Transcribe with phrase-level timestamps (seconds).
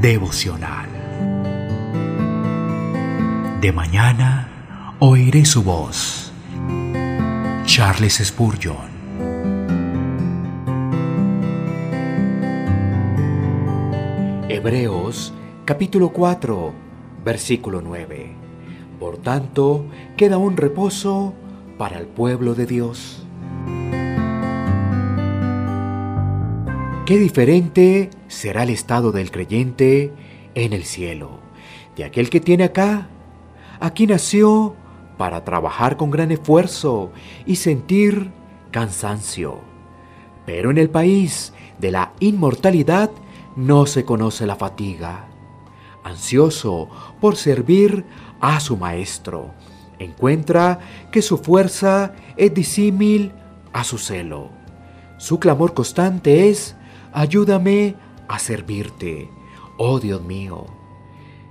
[0.00, 0.88] devocional.
[3.60, 6.32] De mañana oiré su voz.
[7.66, 8.88] Charles Spurgeon.
[14.48, 15.34] Hebreos
[15.66, 16.72] capítulo 4,
[17.22, 18.32] versículo 9.
[18.98, 19.84] Por tanto,
[20.16, 21.34] queda un reposo
[21.76, 23.26] para el pueblo de Dios.
[27.10, 30.12] Qué diferente será el estado del creyente
[30.54, 31.40] en el cielo,
[31.96, 33.08] de aquel que tiene acá.
[33.80, 34.76] Aquí nació
[35.18, 37.10] para trabajar con gran esfuerzo
[37.46, 38.30] y sentir
[38.70, 39.58] cansancio.
[40.46, 43.10] Pero en el país de la inmortalidad
[43.56, 45.26] no se conoce la fatiga.
[46.04, 48.04] Ansioso por servir
[48.40, 49.52] a su maestro,
[49.98, 50.78] encuentra
[51.10, 53.32] que su fuerza es disímil
[53.72, 54.50] a su celo.
[55.18, 56.76] Su clamor constante es,
[57.12, 57.96] ayúdame
[58.28, 59.28] a servirte,
[59.76, 60.66] oh Dios mío.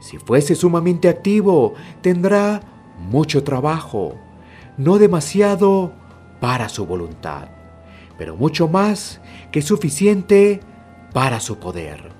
[0.00, 2.60] Si fuese sumamente activo, tendrá
[2.98, 4.16] mucho trabajo,
[4.76, 5.92] no demasiado
[6.40, 7.48] para su voluntad,
[8.18, 10.60] pero mucho más que suficiente
[11.12, 12.12] para su poder.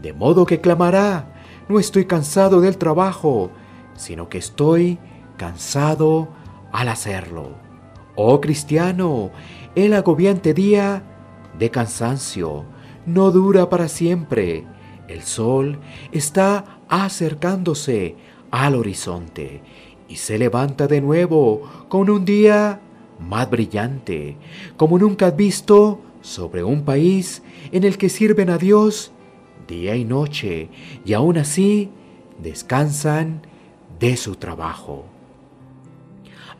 [0.00, 1.34] De modo que clamará,
[1.68, 3.50] no estoy cansado del trabajo,
[3.94, 4.98] sino que estoy
[5.36, 6.28] cansado
[6.72, 7.56] al hacerlo.
[8.16, 9.30] Oh cristiano,
[9.74, 11.02] el agobiante día
[11.58, 12.64] de cansancio
[13.08, 14.64] no dura para siempre.
[15.08, 15.78] El sol
[16.12, 18.16] está acercándose
[18.50, 19.62] al horizonte
[20.08, 22.80] y se levanta de nuevo con un día
[23.18, 24.36] más brillante,
[24.76, 27.42] como nunca has visto sobre un país
[27.72, 29.12] en el que sirven a Dios
[29.66, 30.68] día y noche
[31.04, 31.90] y aún así
[32.42, 33.42] descansan
[33.98, 35.04] de su trabajo.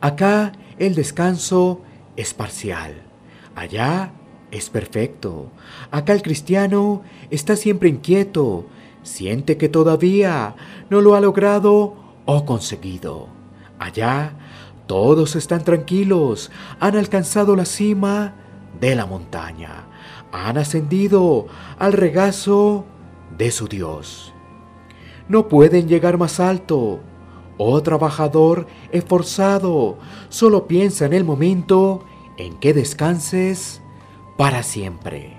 [0.01, 1.81] Acá el descanso
[2.15, 3.01] es parcial,
[3.55, 4.13] allá
[4.51, 5.47] es perfecto.
[5.91, 8.65] Acá el cristiano está siempre inquieto,
[9.03, 10.55] siente que todavía
[10.89, 13.27] no lo ha logrado o conseguido.
[13.79, 14.33] Allá
[14.87, 18.33] todos están tranquilos, han alcanzado la cima
[18.79, 19.85] de la montaña,
[20.31, 21.47] han ascendido
[21.77, 22.85] al regazo
[23.37, 24.33] de su Dios.
[25.27, 27.01] No pueden llegar más alto.
[27.57, 29.97] Oh trabajador esforzado,
[30.29, 32.03] solo piensa en el momento
[32.37, 33.81] en que descanses
[34.39, 35.33] para siempre.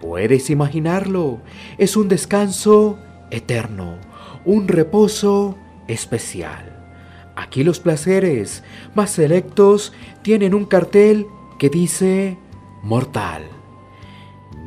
[0.00, 1.40] Puedes imaginarlo,
[1.76, 3.00] es un descanso
[3.32, 3.96] eterno,
[4.44, 5.58] un reposo
[5.88, 6.86] especial.
[7.34, 8.62] Aquí los placeres
[8.94, 9.92] más selectos
[10.22, 11.26] tienen un cartel
[11.58, 12.38] que dice
[12.84, 13.42] mortal.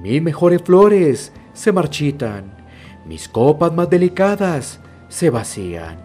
[0.02, 2.58] Mis mejores flores se marchitan,
[3.06, 5.98] mis copas más delicadas se vacían,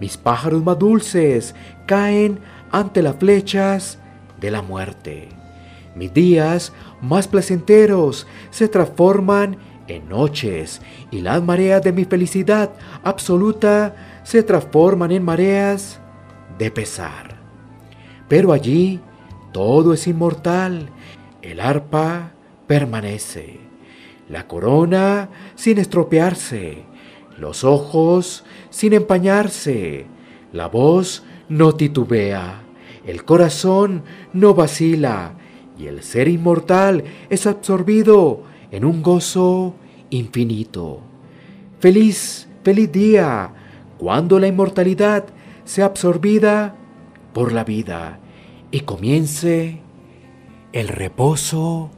[0.00, 1.54] mis pájaros más dulces
[1.86, 2.40] caen
[2.70, 3.98] ante las flechas
[4.38, 5.37] de la muerte.
[5.98, 6.72] Mis días
[7.02, 9.56] más placenteros se transforman
[9.88, 12.70] en noches y las mareas de mi felicidad
[13.02, 15.98] absoluta se transforman en mareas
[16.56, 17.38] de pesar.
[18.28, 19.00] Pero allí
[19.52, 20.90] todo es inmortal,
[21.42, 22.30] el arpa
[22.68, 23.58] permanece,
[24.28, 26.84] la corona sin estropearse,
[27.36, 30.06] los ojos sin empañarse,
[30.52, 32.62] la voz no titubea,
[33.04, 35.32] el corazón no vacila,
[35.78, 39.74] y el ser inmortal es absorbido en un gozo
[40.10, 41.00] infinito.
[41.78, 43.52] Feliz, feliz día,
[43.98, 45.26] cuando la inmortalidad
[45.64, 46.74] sea absorbida
[47.32, 48.18] por la vida
[48.70, 49.80] y comience
[50.72, 51.90] el reposo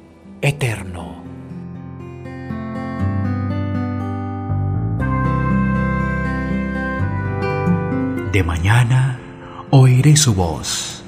[0.42, 1.22] eterno.
[8.32, 9.18] De mañana
[9.70, 10.99] oiré su voz